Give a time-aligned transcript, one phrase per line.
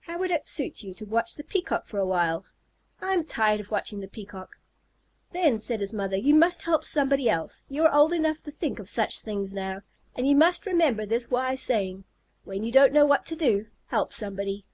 [0.00, 2.44] "How would it suit you to watch the Peacock for a while?"
[3.00, 4.56] "I'm tired of watching the Peacock."
[5.30, 7.62] "Then," said the mother, "you must help somebody else.
[7.68, 9.82] You are old enough to think of such things now,
[10.16, 12.02] and you must remember this wise saying:
[12.42, 14.64] 'When you don't know what to do, help somebody.'"